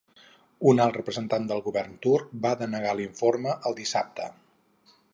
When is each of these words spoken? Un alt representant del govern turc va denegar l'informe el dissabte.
Un 0.71 0.79
alt 0.85 0.97
representant 0.99 1.45
del 1.51 1.61
govern 1.67 1.95
turc 2.07 2.33
va 2.47 2.57
denegar 2.65 2.99
l'informe 3.01 3.57
el 3.71 3.81
dissabte. 3.85 4.31